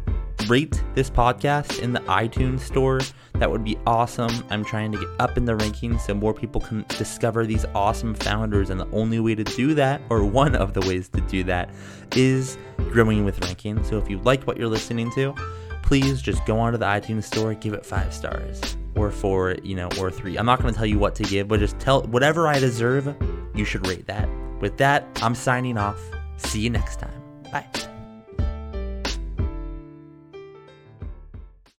rate 0.47 0.81
this 0.95 1.09
podcast 1.09 1.79
in 1.79 1.93
the 1.93 1.99
iTunes 2.01 2.61
store. 2.61 2.99
That 3.33 3.51
would 3.51 3.63
be 3.63 3.77
awesome. 3.85 4.43
I'm 4.49 4.63
trying 4.63 4.91
to 4.91 4.97
get 4.97 5.07
up 5.19 5.37
in 5.37 5.45
the 5.45 5.55
rankings 5.55 6.01
so 6.01 6.13
more 6.13 6.33
people 6.33 6.61
can 6.61 6.85
discover 6.89 7.45
these 7.45 7.65
awesome 7.75 8.15
founders. 8.15 8.69
And 8.69 8.79
the 8.79 8.89
only 8.91 9.19
way 9.19 9.35
to 9.35 9.43
do 9.43 9.73
that, 9.75 10.01
or 10.09 10.23
one 10.23 10.55
of 10.55 10.73
the 10.73 10.81
ways 10.81 11.09
to 11.09 11.21
do 11.21 11.43
that, 11.45 11.69
is 12.15 12.57
growing 12.89 13.25
with 13.25 13.43
ranking. 13.45 13.83
So 13.83 13.97
if 13.97 14.09
you 14.09 14.19
like 14.19 14.43
what 14.47 14.57
you're 14.57 14.67
listening 14.67 15.11
to, 15.11 15.35
please 15.83 16.21
just 16.21 16.45
go 16.45 16.59
onto 16.59 16.77
the 16.77 16.85
iTunes 16.85 17.23
store, 17.23 17.53
give 17.53 17.73
it 17.73 17.85
five 17.85 18.13
stars 18.13 18.77
or 18.99 19.11
four, 19.11 19.55
you 19.63 19.75
know, 19.75 19.89
or 19.99 20.11
three. 20.11 20.37
I'm 20.37 20.45
not 20.45 20.61
going 20.61 20.73
to 20.73 20.77
tell 20.77 20.85
you 20.85 20.99
what 20.99 21.15
to 21.15 21.23
give, 21.23 21.47
but 21.47 21.59
just 21.59 21.79
tell 21.79 22.03
whatever 22.03 22.47
I 22.47 22.59
deserve, 22.59 23.15
you 23.55 23.65
should 23.65 23.87
rate 23.87 24.07
that. 24.07 24.29
With 24.59 24.77
that, 24.77 25.07
I'm 25.21 25.35
signing 25.35 25.77
off. 25.77 25.99
See 26.37 26.59
you 26.59 26.69
next 26.69 26.99
time. 26.99 27.21
Bye. 27.51 27.88